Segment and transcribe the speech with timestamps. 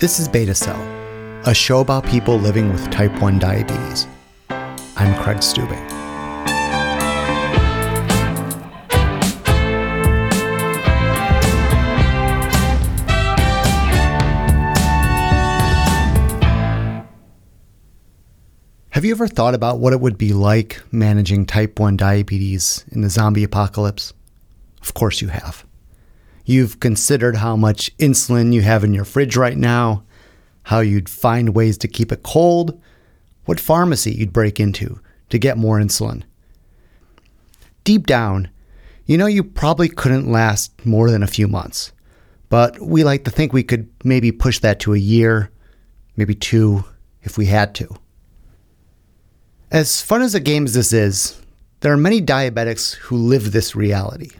[0.00, 0.80] This is Beta Cell,
[1.46, 4.06] a show about people living with type 1 diabetes.
[4.48, 5.76] I'm Craig Stubing.
[18.88, 23.02] Have you ever thought about what it would be like managing type 1 diabetes in
[23.02, 24.14] the zombie apocalypse?
[24.80, 25.66] Of course you have.
[26.50, 30.02] You've considered how much insulin you have in your fridge right now,
[30.64, 32.76] how you'd find ways to keep it cold,
[33.44, 36.24] what pharmacy you'd break into to get more insulin.
[37.84, 38.50] Deep down,
[39.06, 41.92] you know you probably couldn't last more than a few months,
[42.48, 45.52] but we like to think we could maybe push that to a year,
[46.16, 46.82] maybe two,
[47.22, 47.94] if we had to.
[49.70, 51.40] As fun as a game as this is,
[51.78, 54.30] there are many diabetics who live this reality.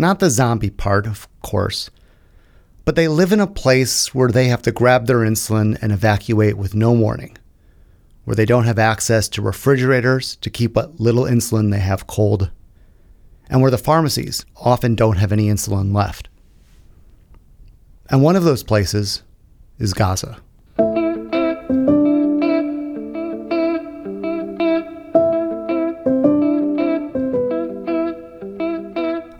[0.00, 1.90] Not the zombie part, of course,
[2.84, 6.56] but they live in a place where they have to grab their insulin and evacuate
[6.56, 7.36] with no warning,
[8.24, 12.52] where they don't have access to refrigerators to keep what little insulin they have cold,
[13.50, 16.28] and where the pharmacies often don't have any insulin left.
[18.08, 19.24] And one of those places
[19.80, 20.38] is Gaza.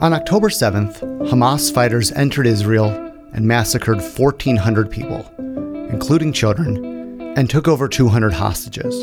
[0.09, 2.89] On October 7th, Hamas fighters entered Israel
[3.35, 5.31] and massacred 1,400 people,
[5.91, 9.03] including children, and took over 200 hostages.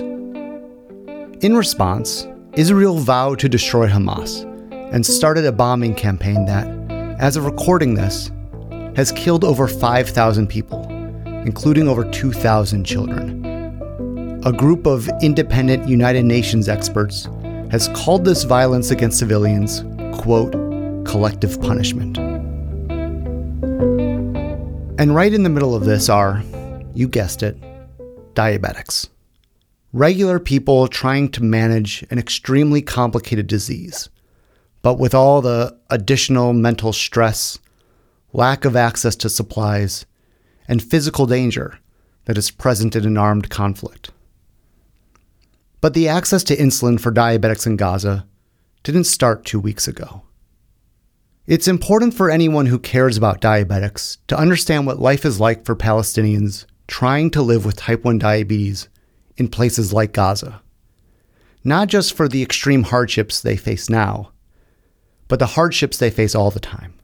[1.43, 4.51] In response, Israel vowed to destroy Hamas
[4.91, 6.65] and started a bombing campaign that,
[7.21, 8.31] as of recording this,
[8.95, 10.87] has killed over 5,000 people,
[11.45, 14.41] including over 2,000 children.
[14.43, 17.29] A group of independent United Nations experts
[17.69, 19.83] has called this violence against civilians,
[20.19, 20.64] quote,
[21.15, 22.17] collective punishment.
[24.99, 26.43] And right in the middle of this are,
[26.93, 27.55] you guessed it,
[28.33, 29.07] diabetics.
[29.93, 34.09] Regular people trying to manage an extremely complicated disease,
[34.81, 37.59] but with all the additional mental stress,
[38.33, 40.05] lack of access to supplies,
[40.67, 41.79] and physical danger
[42.25, 44.11] that is present in an armed conflict.
[45.79, 48.27] But the access to insulin for diabetics in Gaza
[48.83, 50.23] didn't start two weeks ago.
[51.47, 55.75] It's important for anyone who cares about diabetics to understand what life is like for
[55.75, 58.89] Palestinians trying to live with type 1 diabetes
[59.37, 60.63] in places like Gaza.
[61.63, 64.31] Not just for the extreme hardships they face now,
[65.27, 66.95] but the hardships they face all the time.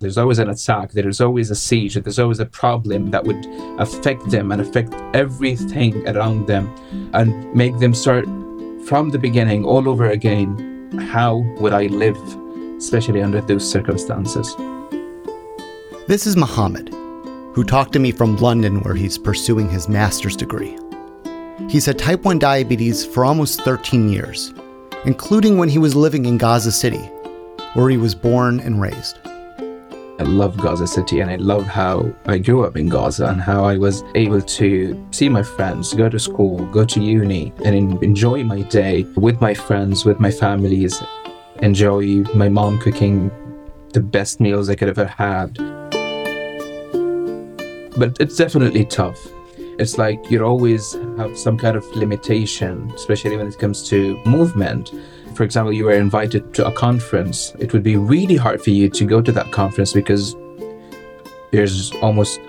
[0.00, 3.46] There's always an attack, there's always a siege, there's always a problem that would
[3.78, 6.74] affect them and affect everything around them
[7.14, 8.24] and make them start
[8.84, 10.90] from the beginning all over again.
[11.12, 12.18] How would I live
[12.76, 14.54] especially under those circumstances.
[16.06, 16.90] This is Mohammed,
[17.54, 20.76] who talked to me from London where he's pursuing his master's degree.
[21.68, 24.52] He's had type 1 diabetes for almost 13 years,
[25.04, 27.10] including when he was living in Gaza City,
[27.74, 29.18] where he was born and raised.
[30.16, 33.64] I love Gaza City and I love how I grew up in Gaza and how
[33.64, 38.44] I was able to see my friends, go to school, go to uni, and enjoy
[38.44, 41.02] my day with my friends, with my families
[41.62, 43.30] enjoy my mom cooking
[43.92, 45.54] the best meals I could ever had.
[47.96, 49.18] But it's definitely tough.
[49.78, 54.92] It's like you always have some kind of limitation, especially when it comes to movement.
[55.34, 57.52] For example, you were invited to a conference.
[57.58, 60.36] It would be really hard for you to go to that conference because
[61.50, 62.40] there's almost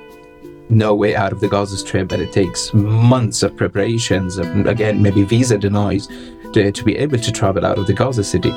[0.69, 5.01] no way out of the Gaza Strip, and it takes months of preparations, and again,
[5.01, 6.07] maybe visa denies
[6.53, 8.51] to, to be able to travel out of the Gaza city.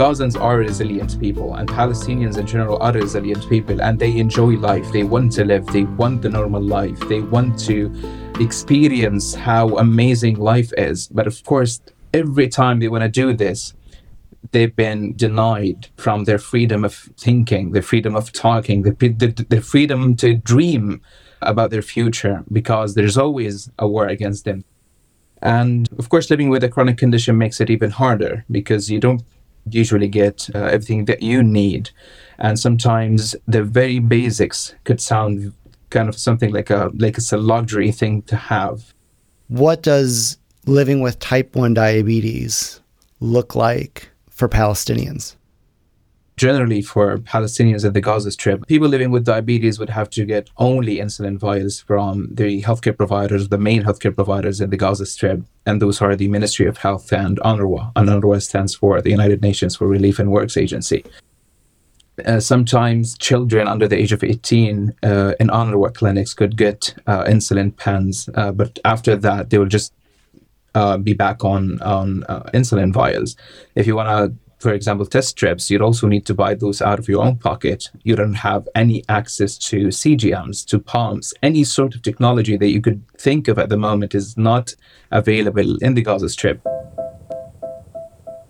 [0.00, 4.90] Gazans are resilient people, and Palestinians in general are resilient people, and they enjoy life.
[4.92, 5.66] They want to live.
[5.66, 6.98] They want the normal life.
[7.00, 7.92] They want to
[8.40, 11.08] experience how amazing life is.
[11.08, 11.82] But of course,
[12.14, 13.74] every time they want to do this,
[14.52, 19.60] they've been denied from their freedom of thinking, their freedom of talking, the, the, the
[19.60, 21.02] freedom to dream
[21.42, 24.64] about their future, because there's always a war against them.
[25.42, 29.22] And of course, living with a chronic condition makes it even harder because you don't
[29.68, 31.90] usually get uh, everything that you need.
[32.38, 35.52] And sometimes the very basics could sound
[35.90, 38.94] kind of something like a like it's a luxury thing to have.
[39.48, 42.80] What does living with type 1 diabetes
[43.18, 45.36] look like for Palestinians?
[46.40, 50.48] Generally for Palestinians at the Gaza Strip, people living with diabetes would have to get
[50.56, 55.42] only insulin vials from the healthcare providers, the main healthcare providers in the Gaza Strip,
[55.66, 57.92] and those are the Ministry of Health and UNRWA.
[57.94, 61.04] And UNRWA stands for the United Nations for Relief and Works Agency.
[62.24, 67.22] Uh, sometimes children under the age of 18 uh, in UNRWA clinics could get uh,
[67.24, 69.92] insulin pens, uh, but after that, they will just
[70.74, 73.36] uh, be back on on uh, insulin vials.
[73.74, 76.98] If you want to, for example, test strips, you'd also need to buy those out
[76.98, 77.90] of your own pocket.
[78.02, 82.82] You don't have any access to CGMs, to pumps, any sort of technology that you
[82.82, 84.76] could think of at the moment is not
[85.10, 86.60] available in the Gaza Strip.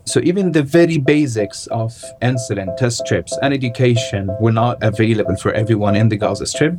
[0.04, 5.52] So even the very basics of insulin, test strips, and education were not available for
[5.52, 6.74] everyone in the Gaza Strip.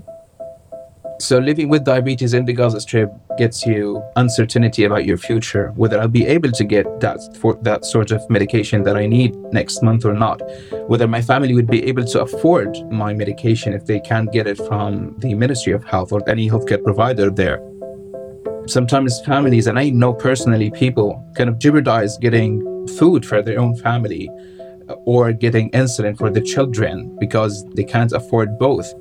[1.21, 6.01] So living with diabetes in the Gaza Strip gets you uncertainty about your future, whether
[6.01, 9.83] I'll be able to get that for that sort of medication that I need next
[9.83, 10.41] month or not,
[10.87, 14.57] whether my family would be able to afford my medication if they can't get it
[14.57, 17.61] from the Ministry of Health or any healthcare provider there.
[18.65, 23.75] Sometimes families, and I know personally people, kind of jeopardize getting food for their own
[23.75, 24.27] family
[24.89, 28.91] uh, or getting insulin for the children because they can't afford both.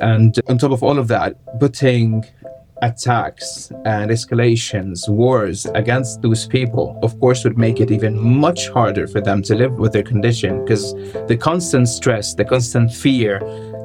[0.00, 2.24] And on top of all of that, putting
[2.82, 9.06] attacks and escalations, wars against those people, of course, would make it even much harder
[9.06, 10.92] for them to live with their condition because
[11.26, 13.40] the constant stress, the constant fear,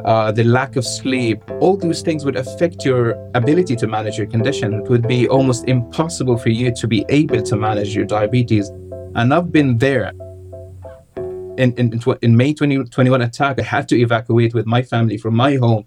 [0.05, 4.27] uh, the lack of sleep, all those things would affect your ability to manage your
[4.27, 4.73] condition.
[4.73, 8.69] It would be almost impossible for you to be able to manage your diabetes.
[9.15, 10.11] And I've been there.
[11.61, 15.57] In, in, in May 2021 attack, I had to evacuate with my family from my
[15.57, 15.85] home.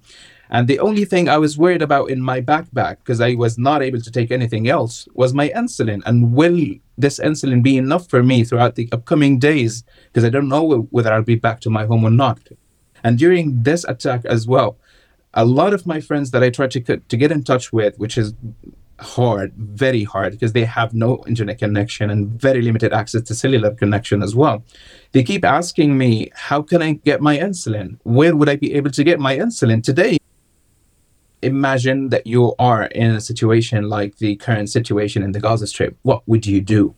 [0.51, 3.83] And the only thing I was worried about in my backpack, because I was not
[3.83, 6.01] able to take anything else, was my insulin.
[6.07, 6.61] And will
[6.97, 9.83] this insulin be enough for me throughout the upcoming days?
[10.07, 12.39] Because I don't know whether I'll be back to my home or not.
[13.03, 14.79] And during this attack as well,
[15.35, 18.17] a lot of my friends that I tried to to get in touch with, which
[18.17, 18.35] is
[19.01, 23.73] hard, very hard, because they have no internet connection and very limited access to cellular
[23.73, 24.65] connection as well.
[25.13, 27.99] They keep asking me, how can I get my insulin?
[28.05, 30.19] Where would I be able to get my insulin today?
[31.43, 35.97] Imagine that you are in a situation like the current situation in the Gaza Strip.
[36.03, 36.95] What would you do?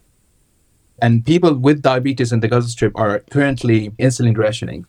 [1.03, 4.87] And people with diabetes in the Gaza Strip are currently insulin rationing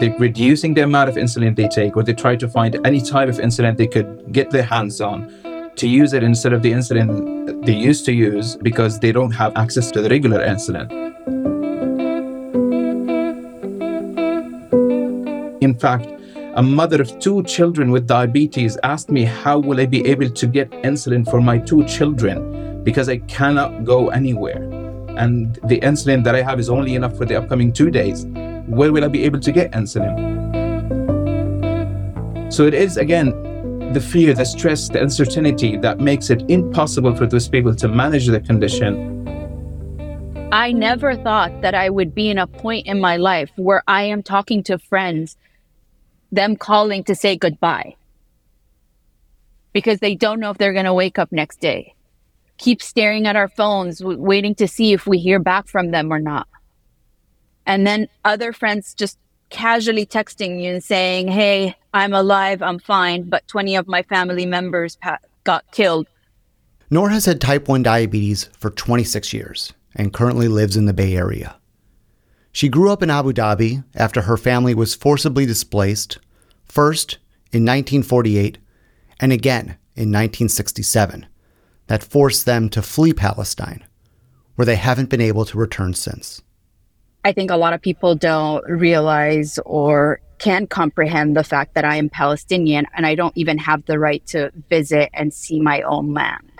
[0.00, 3.28] they're reducing the amount of insulin they take, or they try to find any type
[3.28, 5.30] of insulin they could get their hands on
[5.76, 9.54] to use it instead of the insulin they used to use because they don't have
[9.56, 10.90] access to the regular insulin.
[15.60, 16.08] In fact,
[16.54, 20.46] a mother of two children with diabetes asked me how will I be able to
[20.46, 24.62] get insulin for my two children because I cannot go anywhere.
[25.18, 28.26] And the insulin that I have is only enough for the upcoming two days
[28.70, 30.40] where will I be able to get insulin?
[32.52, 33.30] So it is, again,
[33.92, 38.26] the fear, the stress, the uncertainty that makes it impossible for those people to manage
[38.26, 39.18] the condition.
[40.52, 44.02] I never thought that I would be in a point in my life where I
[44.02, 45.36] am talking to friends,
[46.32, 47.96] them calling to say goodbye
[49.72, 51.94] because they don't know if they're going to wake up next day.
[52.58, 56.18] Keep staring at our phones, waiting to see if we hear back from them or
[56.18, 56.46] not.
[57.70, 59.16] And then other friends just
[59.48, 64.44] casually texting you and saying, Hey, I'm alive, I'm fine, but 20 of my family
[64.44, 64.98] members
[65.44, 66.08] got killed.
[66.90, 71.14] Noor has had type 1 diabetes for 26 years and currently lives in the Bay
[71.14, 71.60] Area.
[72.50, 76.18] She grew up in Abu Dhabi after her family was forcibly displaced,
[76.64, 77.18] first
[77.52, 78.58] in 1948
[79.20, 81.24] and again in 1967,
[81.86, 83.84] that forced them to flee Palestine,
[84.56, 86.42] where they haven't been able to return since.
[87.24, 91.96] I think a lot of people don't realize or can't comprehend the fact that I
[91.96, 96.14] am Palestinian and I don't even have the right to visit and see my own
[96.14, 96.50] land.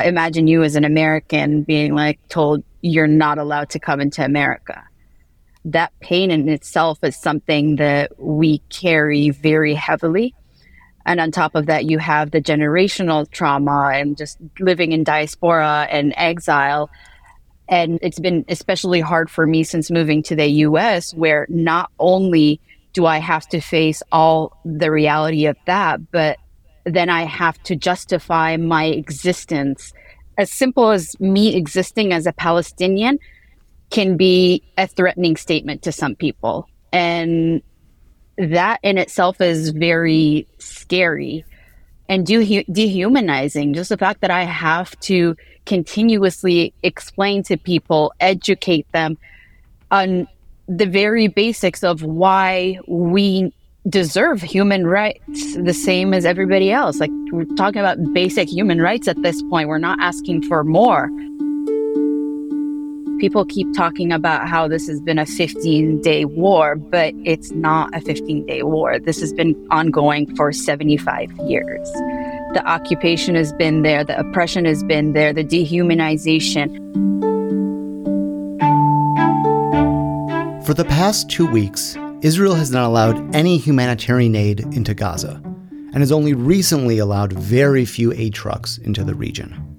[0.00, 4.84] Imagine you as an American being like told you're not allowed to come into America.
[5.64, 10.34] That pain in itself is something that we carry very heavily.
[11.06, 15.86] And on top of that, you have the generational trauma and just living in diaspora
[15.90, 16.90] and exile
[17.68, 22.60] and it's been especially hard for me since moving to the US, where not only
[22.92, 26.38] do I have to face all the reality of that, but
[26.84, 29.92] then I have to justify my existence.
[30.36, 33.18] As simple as me existing as a Palestinian
[33.90, 36.68] can be a threatening statement to some people.
[36.92, 37.62] And
[38.38, 41.44] that in itself is very scary
[42.08, 43.74] and de- dehumanizing.
[43.74, 49.18] Just the fact that I have to continuously explain to people, educate them
[49.90, 50.26] on
[50.68, 53.52] the very basics of why we
[53.88, 57.00] deserve human rights the same as everybody else.
[57.00, 59.68] Like we're talking about basic human rights at this point.
[59.68, 61.10] We're not asking for more.
[63.22, 67.94] People keep talking about how this has been a 15 day war, but it's not
[67.94, 68.98] a 15 day war.
[68.98, 71.88] This has been ongoing for 75 years.
[72.52, 76.66] The occupation has been there, the oppression has been there, the dehumanization.
[80.66, 85.98] For the past two weeks, Israel has not allowed any humanitarian aid into Gaza and
[85.98, 89.71] has only recently allowed very few aid trucks into the region.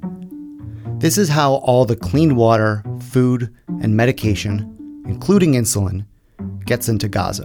[1.03, 6.05] This is how all the clean water, food, and medication, including insulin,
[6.63, 7.43] gets into Gaza.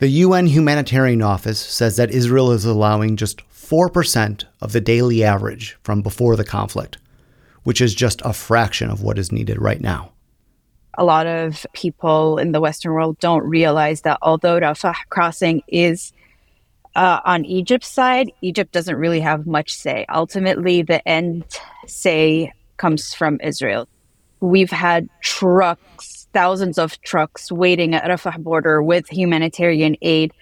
[0.00, 5.78] The UN Humanitarian Office says that Israel is allowing just 4% of the daily average
[5.84, 6.98] from before the conflict,
[7.62, 10.12] which is just a fraction of what is needed right now.
[10.98, 16.12] A lot of people in the Western world don't realize that although Rafah crossing is
[16.96, 20.06] uh, on Egypt's side, Egypt doesn't really have much say.
[20.08, 21.44] Ultimately, the end
[21.86, 23.86] say comes from Israel.
[24.40, 30.32] We've had trucks, thousands of trucks waiting at Rafah border with humanitarian aid,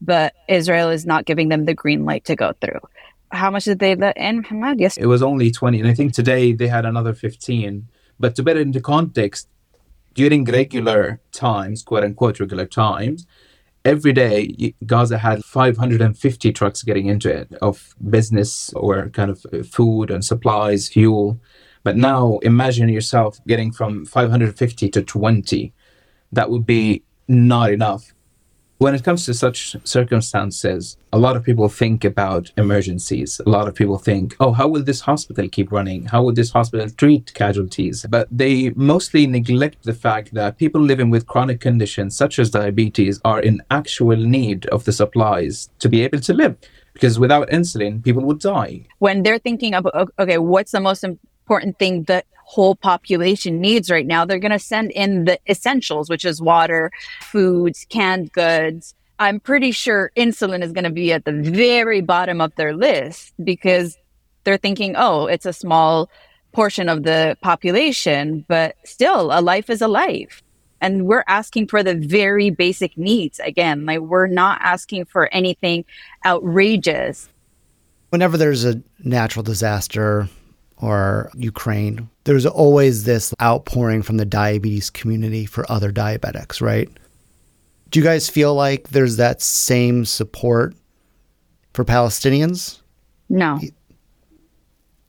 [0.00, 2.80] but Israel is not giving them the green light to go through.
[3.32, 4.78] How much did they let in, Muhammad?
[4.78, 4.96] Yes.
[4.96, 7.88] It was only 20, and I think today they had another 15.
[8.20, 9.48] But to put it into context,
[10.14, 13.26] during regular times, quote unquote regular times,
[13.84, 19.62] every day gaza had 550 trucks getting into it of business or kind of uh,
[19.62, 21.38] food and supplies fuel.
[21.82, 25.72] But now imagine yourself getting from 550 to 20
[26.32, 28.13] that would be not enough
[28.78, 33.40] when it comes to such circumstances, a lot of people think about emergencies.
[33.46, 36.06] A lot of people think, oh, how will this hospital keep running?
[36.06, 38.04] How will this hospital treat casualties?
[38.10, 43.20] But they mostly neglect the fact that people living with chronic conditions such as diabetes
[43.24, 46.56] are in actual need of the supplies to be able to live.
[46.94, 48.86] Because without insulin, people would die.
[48.98, 49.86] When they're thinking of,
[50.18, 54.58] okay, what's the most important thing that whole population needs right now, they're going to
[54.58, 58.94] send in the essentials, which is water, foods, canned goods.
[59.18, 63.32] I'm pretty sure insulin is going to be at the very bottom of their list
[63.42, 63.96] because
[64.44, 66.10] they're thinking, oh, it's a small
[66.52, 70.42] portion of the population, but still, a life is a life.
[70.80, 73.40] And we're asking for the very basic needs.
[73.40, 75.84] Again, like we're not asking for anything
[76.26, 77.28] outrageous.
[78.10, 80.28] Whenever there's a natural disaster,
[80.76, 86.88] or Ukraine, there's always this outpouring from the diabetes community for other diabetics, right?
[87.90, 90.74] Do you guys feel like there's that same support
[91.74, 92.80] for Palestinians?
[93.28, 93.60] No.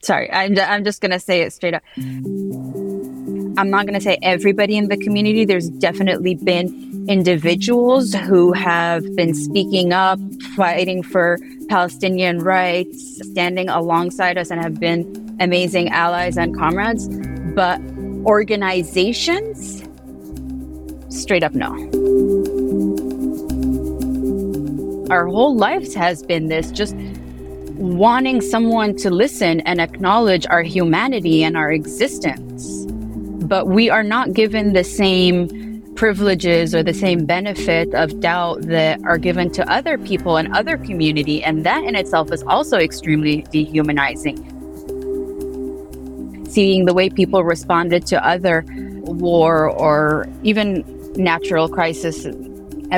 [0.03, 1.81] Sorry, I'm, I'm just going to say it straight up.
[1.97, 5.45] I'm not going to say everybody in the community.
[5.45, 10.19] There's definitely been individuals who have been speaking up,
[10.55, 17.07] fighting for Palestinian rights, standing alongside us, and have been amazing allies and comrades,
[17.55, 17.79] but
[18.25, 19.83] organizations,
[21.09, 21.71] straight up no.
[25.09, 26.95] Our whole lives has been this just
[27.75, 32.85] wanting someone to listen and acknowledge our humanity and our existence.
[33.45, 38.99] But we are not given the same privileges or the same benefit of doubt that
[39.05, 43.43] are given to other people and other community and that in itself is also extremely
[43.51, 44.54] dehumanizing
[46.55, 48.63] seeing the way people responded to other
[49.03, 50.83] war or even
[51.15, 52.25] natural crisis.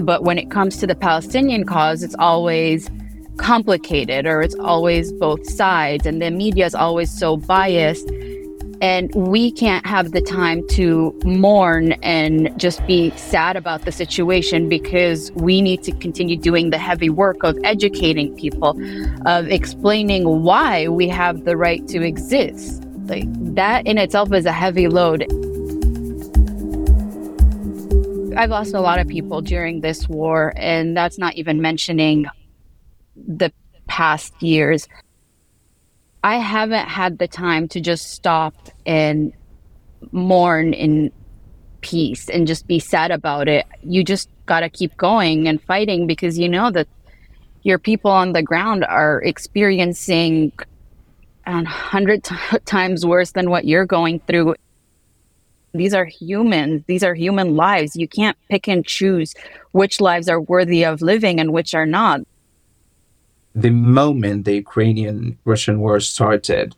[0.03, 2.89] But when it comes to the Palestinian cause, it's always
[3.37, 8.07] complicated or it's always both sides, and the media is always so biased.
[8.79, 14.69] And we can't have the time to mourn and just be sad about the situation
[14.69, 18.79] because we need to continue doing the heavy work of educating people,
[19.25, 22.86] of explaining why we have the right to exist.
[23.07, 25.23] Like that in itself is a heavy load.
[28.37, 32.27] I've lost a lot of people during this war, and that's not even mentioning
[33.15, 33.51] the
[33.87, 34.87] past years.
[36.23, 38.53] I haven't had the time to just stop
[38.85, 39.33] and
[40.11, 41.11] mourn in
[41.81, 43.65] peace and just be sad about it.
[43.81, 46.87] You just got to keep going and fighting because you know that
[47.63, 50.51] your people on the ground are experiencing
[51.47, 52.35] a hundred t-
[52.65, 54.55] times worse than what you're going through.
[55.73, 56.83] These are humans.
[56.87, 57.95] These are human lives.
[57.95, 59.33] You can't pick and choose
[59.71, 62.21] which lives are worthy of living and which are not.
[63.55, 66.75] The moment the Ukrainian Russian war started,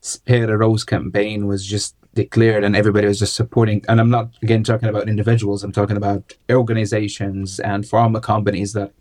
[0.00, 3.84] Spare a Rose campaign was just declared and everybody was just supporting.
[3.88, 8.92] And I'm not, again, talking about individuals, I'm talking about organizations and pharma companies that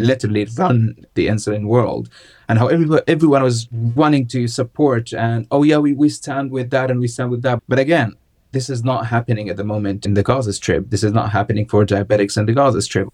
[0.00, 2.08] literally run the insulin world
[2.48, 6.70] and how everyone, everyone was wanting to support and oh yeah we, we stand with
[6.70, 8.10] that and we stand with that but again
[8.52, 10.90] This is not happening at the moment in the Gaza Strip.
[10.90, 13.08] This is not happening for diabetics in the Gaza Strip.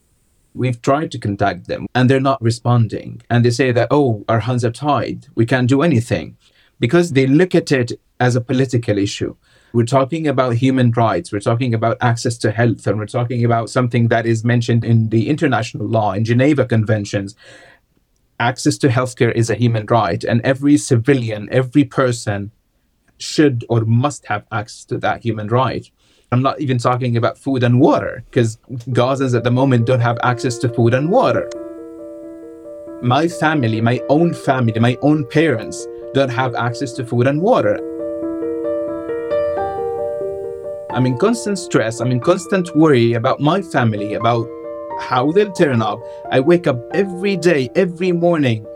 [0.55, 3.11] We've tried to contact them and they're not responding.
[3.29, 5.19] And they say that, oh, our hands are tied.
[5.35, 6.27] We can't do anything
[6.81, 9.33] because they look at it as a political issue.
[9.77, 13.69] We're talking about human rights, we're talking about access to health, and we're talking about
[13.69, 17.35] something that is mentioned in the international law, in Geneva Conventions.
[18.41, 22.53] Access to healthcare is a human right, and every civilian, every person
[23.19, 25.91] should or must have access to that human right.
[26.33, 28.57] I'm not even talking about food and water because
[28.97, 31.51] Gazans at the moment don't have access to food and water.
[33.03, 37.79] My family, my own family, my own parents don't have access to food and water.
[40.91, 44.47] I'm in constant stress, I'm in constant worry about my family, about
[45.01, 46.01] how they'll turn up.
[46.31, 48.67] I wake up every day, every morning,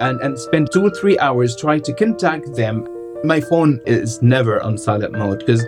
[0.00, 2.86] and, and spend two or three hours trying to contact them
[3.24, 5.64] my phone is never on silent mode because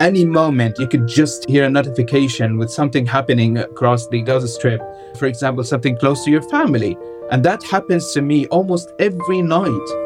[0.00, 4.80] any moment you could just hear a notification with something happening across the Gaza Strip,
[5.16, 6.96] for example, something close to your family.
[7.30, 10.03] And that happens to me almost every night.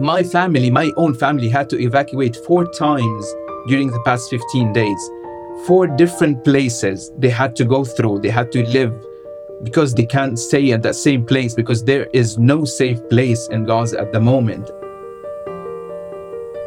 [0.00, 3.34] My family, my own family, had to evacuate four times
[3.68, 5.10] during the past 15 days.
[5.66, 8.94] Four different places they had to go through, they had to live
[9.62, 13.64] because they can't stay at that same place because there is no safe place in
[13.64, 14.70] Gaza at the moment.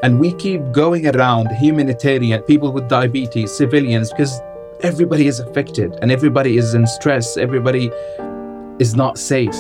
[0.04, 4.40] And we keep going around humanitarian, people with diabetes, civilians, because
[4.82, 7.90] everybody is affected and everybody is in stress, everybody
[8.78, 9.56] is not safe.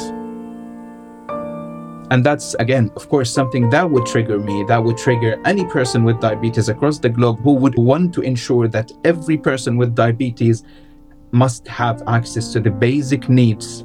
[2.13, 6.03] And that's, again, of course, something that would trigger me, that would trigger any person
[6.03, 10.63] with diabetes across the globe who would want to ensure that every person with diabetes
[11.31, 13.83] must have access to the basic needs.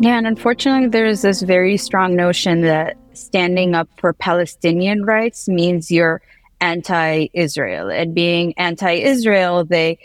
[0.00, 5.90] Yeah, and unfortunately, there's this very strong notion that standing up for Palestinian rights means
[5.90, 6.22] you're
[6.62, 7.90] anti Israel.
[7.90, 9.98] And being anti Israel, they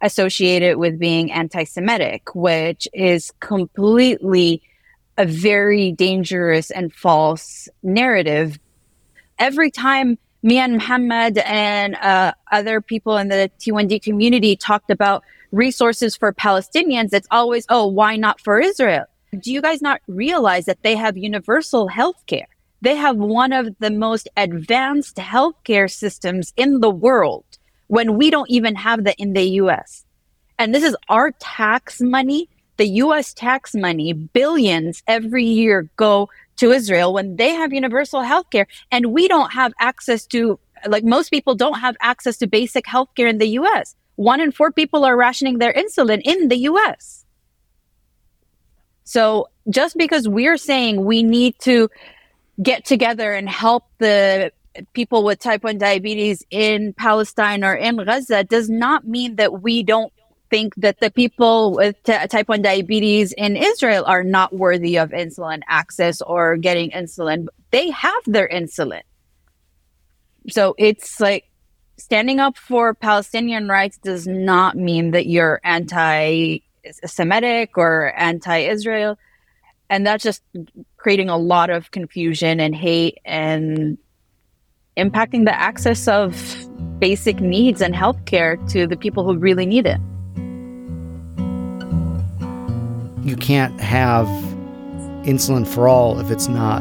[0.00, 4.62] associate it with being anti Semitic, which is completely
[5.20, 8.58] a very dangerous and false narrative.
[9.38, 15.22] Every time me and Muhammad and uh, other people in the T1D community talked about
[15.52, 19.04] resources for Palestinians, it's always, oh, why not for Israel?
[19.38, 22.48] Do you guys not realize that they have universal health care?
[22.80, 27.44] They have one of the most advanced healthcare systems in the world
[27.88, 30.06] when we don't even have that in the US.
[30.58, 32.48] And this is our tax money,
[32.80, 38.48] the US tax money, billions every year go to Israel when they have universal health
[38.50, 42.86] care and we don't have access to like most people don't have access to basic
[42.86, 46.58] health care in the US one in four people are rationing their insulin in the
[46.70, 47.24] US.
[49.04, 51.90] So just because we're saying we need to
[52.62, 54.52] get together and help the
[54.94, 59.82] people with type 1 diabetes in Palestine or in Gaza does not mean that we
[59.82, 60.12] don't
[60.50, 65.10] think that the people with t- type 1 diabetes in Israel are not worthy of
[65.10, 67.46] insulin access or getting insulin.
[67.70, 69.02] They have their insulin.
[70.48, 71.44] So it's like
[71.96, 76.58] standing up for Palestinian rights does not mean that you're anti
[77.04, 79.18] Semitic or anti Israel.
[79.88, 80.42] And that's just
[80.96, 83.98] creating a lot of confusion and hate and
[84.96, 86.66] impacting the access of
[86.98, 90.00] basic needs and healthcare to the people who really need it.
[93.22, 94.26] You can't have
[95.24, 96.80] insulin for all if it's not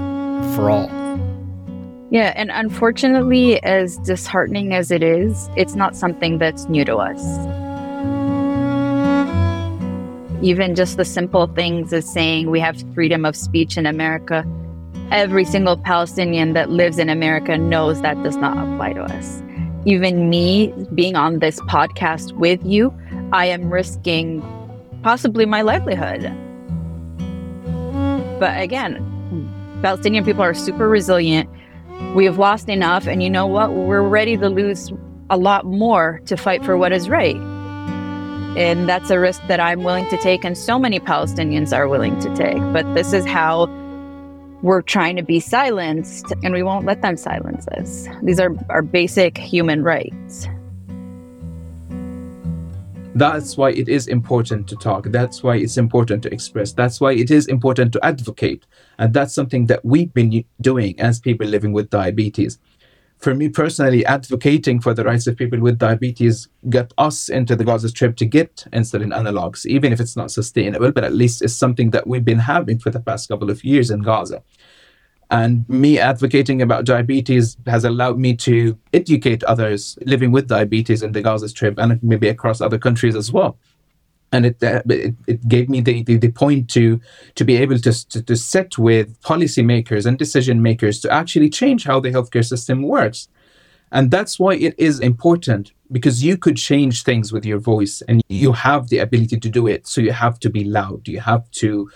[0.55, 0.89] for all.
[2.11, 7.21] Yeah, and unfortunately, as disheartening as it is, it's not something that's new to us.
[10.41, 14.45] Even just the simple things as saying we have freedom of speech in America,
[15.11, 19.43] every single Palestinian that lives in America knows that does not apply to us.
[19.85, 22.93] Even me being on this podcast with you,
[23.33, 24.41] I am risking
[25.01, 26.23] possibly my livelihood.
[28.39, 29.05] But again,
[29.81, 31.49] Palestinian people are super resilient
[32.15, 33.73] we have lost enough, and you know what?
[33.73, 34.91] We're ready to lose
[35.29, 37.35] a lot more to fight for what is right.
[38.57, 42.19] And that's a risk that I'm willing to take, and so many Palestinians are willing
[42.21, 42.57] to take.
[42.73, 43.67] But this is how
[44.61, 48.07] we're trying to be silenced, and we won't let them silence us.
[48.23, 50.47] These are our basic human rights.
[53.19, 55.07] That's why it is important to talk.
[55.07, 56.71] That's why it's important to express.
[56.71, 58.65] That's why it is important to advocate.
[58.97, 62.59] And that's something that we've been doing as people living with diabetes.
[63.17, 67.65] For me personally, advocating for the rights of people with diabetes got us into the
[67.65, 71.53] Gaza Strip to get insulin analogs, even if it's not sustainable, but at least it's
[71.53, 74.41] something that we've been having for the past couple of years in Gaza.
[75.31, 81.11] And me advocating about diabetes has allowed me to educate others living with diabetes in
[81.11, 83.57] the Gaza Strip and maybe across other countries as well.
[84.31, 86.99] And it, uh, it, it, gave me the, the, the, point to,
[87.35, 91.83] to be able to, to, to sit with policymakers and decision makers to actually change
[91.83, 93.27] how the healthcare system works.
[93.91, 98.21] And that's why it is important because you could change things with your voice and
[98.29, 99.87] you have the ability to do it.
[99.87, 101.07] So you have to be loud.
[101.07, 101.89] You have to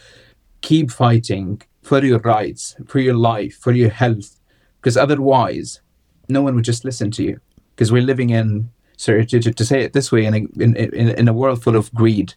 [0.61, 4.39] keep fighting for your rights, for your life, for your health,
[4.79, 5.81] because otherwise,
[6.29, 7.39] no one would just listen to you.
[7.75, 11.09] Because we're living in, sorry to, to, say it this way, in a, in, in,
[11.09, 12.33] in a world full of greed.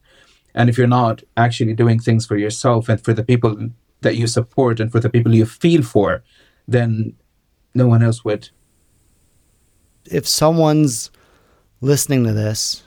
[0.54, 4.26] And if you're not actually doing things for yourself and for the people that you
[4.26, 6.22] support and for the people you feel for,
[6.66, 7.14] then
[7.74, 8.48] no one else would.
[10.06, 11.10] If someone's
[11.80, 12.84] listening to this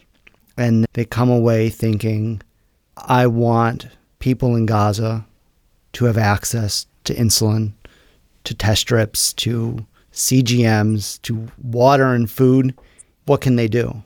[0.58, 2.42] and they come away thinking,
[2.98, 3.88] I want
[4.20, 5.26] people in Gaza
[5.94, 7.74] to have access to insulin,
[8.44, 12.78] to test strips, to CGMs, to water and food,
[13.26, 14.04] what can they do?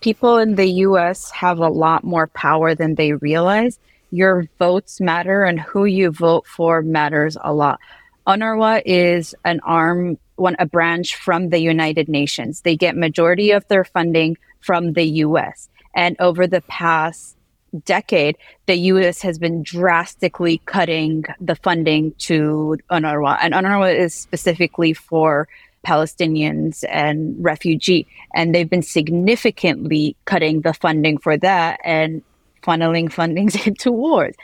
[0.00, 3.78] People in the US have a lot more power than they realize.
[4.10, 7.80] Your votes matter and who you vote for matters a lot.
[8.26, 12.60] UNRWA is an arm, one a branch from the United Nations.
[12.60, 15.68] They get majority of their funding from the US.
[15.94, 17.35] And over the past
[17.84, 19.22] decade, the U.S.
[19.22, 25.48] has been drastically cutting the funding to UNRWA, and UNRWA is specifically for
[25.86, 32.22] Palestinians and refugee, and they've been significantly cutting the funding for that and
[32.62, 34.34] funneling fundings into wars.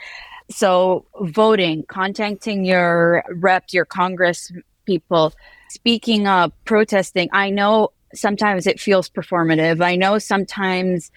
[0.49, 4.51] So, voting, contacting your reps, your Congress
[4.85, 5.33] people,
[5.69, 7.29] speaking up, protesting.
[7.31, 9.81] I know sometimes it feels performative.
[9.81, 11.11] I know sometimes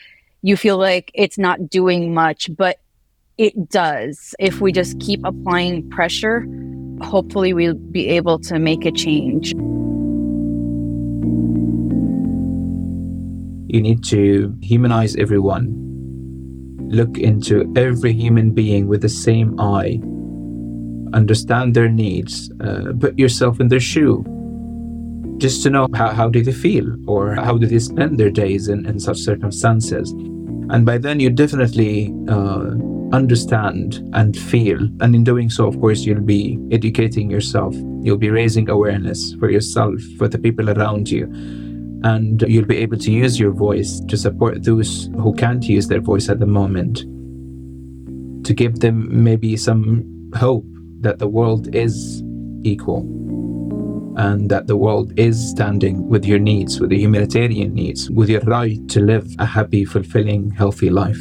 [0.46, 2.78] you feel like it's not doing much, but
[3.37, 4.32] it does.
[4.38, 6.46] If we just keep applying pressure,
[7.02, 9.50] hopefully we'll be able to make a change.
[13.74, 15.66] You need to humanize everyone.
[16.90, 19.98] Look into every human being with the same eye.
[21.12, 22.52] Understand their needs.
[22.61, 24.24] Uh, put yourself in their shoe.
[25.38, 28.68] Just to know how, how do they feel or how do they spend their days
[28.68, 30.14] in, in such circumstances.
[30.70, 32.70] And by then, you definitely uh,
[33.12, 34.79] understand and feel.
[35.00, 37.74] And in doing so, of course, you'll be educating yourself.
[38.02, 41.24] You'll be raising awareness for yourself, for the people around you.
[42.02, 46.00] And you'll be able to use your voice to support those who can't use their
[46.00, 46.98] voice at the moment,
[48.44, 50.66] to give them maybe some hope
[51.00, 52.22] that the world is
[52.64, 53.15] equal
[54.16, 58.40] and that the world is standing with your needs, with the humanitarian needs, with your
[58.42, 61.18] right to live a happy, fulfilling, healthy life.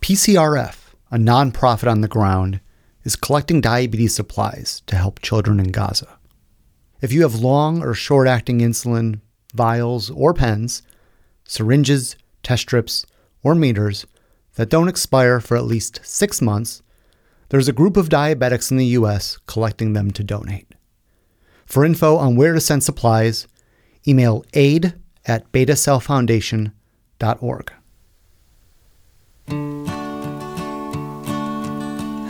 [0.00, 2.60] PCRF, a nonprofit on the ground,
[3.04, 6.18] is collecting diabetes supplies to help children in Gaza.
[7.00, 9.20] If you have long or short acting insulin,
[9.54, 10.82] vials, or pens,
[11.44, 13.06] syringes, test strips,
[13.42, 14.06] or meters,
[14.58, 16.82] that don't expire for at least six months,
[17.50, 20.66] there's a group of diabetics in the US collecting them to donate.
[21.64, 23.46] For info on where to send supplies,
[24.06, 24.94] email aid
[25.26, 27.72] at betacellfoundation.org.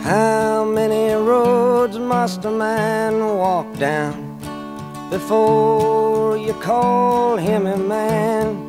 [0.03, 4.37] How many roads must a man walk down
[5.09, 8.68] before you call him a man?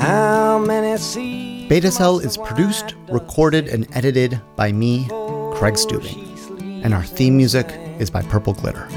[0.00, 5.06] How many seas Beta Cell is produced, recorded, and edited by me,
[5.52, 8.88] Craig Stubing, and our theme music is by Purple Glitter.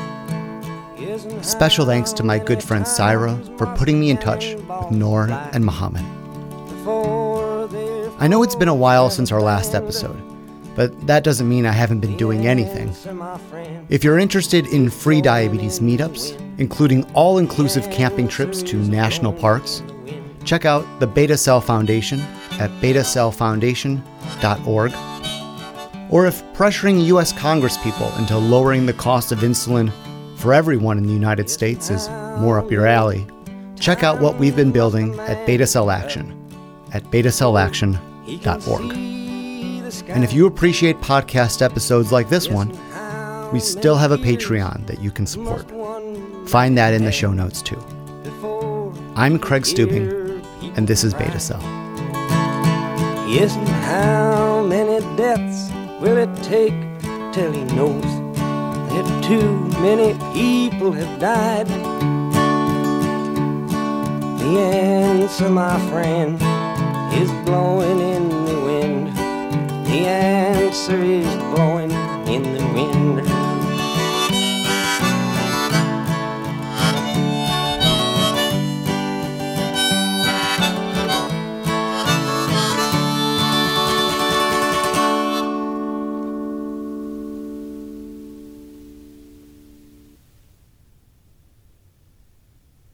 [1.44, 5.66] Special thanks to my good friend Syra for putting me in touch with Noor and
[5.66, 6.06] Muhammad.
[8.20, 10.20] I know it's been a while since our last episode,
[10.74, 12.96] but that doesn't mean I haven't been doing anything.
[13.90, 19.84] If you're interested in free diabetes meetups, including all inclusive camping trips to national parks,
[20.46, 22.20] check out the Beta Cell Foundation
[22.60, 24.94] at betacellfoundation.org.
[26.12, 27.34] Or if pressuring U.S.
[27.34, 29.92] congresspeople into lowering the cost of insulin
[30.38, 33.26] for everyone in the United States is more up your alley,
[33.80, 36.40] check out what we've been building at Beta Cell Action
[36.94, 39.14] at betacellaction.org.
[40.10, 42.70] And if you appreciate podcast episodes like this one,
[43.52, 45.70] we still have a Patreon that you can support.
[46.50, 47.80] Find that in the show notes too.
[49.16, 50.23] I'm Craig Stubing
[50.76, 51.62] and this is Beta Cell.
[53.28, 56.74] Yes, and how many deaths will it take
[57.34, 58.04] till he knows
[58.92, 61.68] that too many people have died?
[64.40, 66.36] The answer, my friend,
[67.14, 69.08] is blowing in the wind.
[69.88, 71.92] The answer is blowing
[72.28, 73.23] in the wind.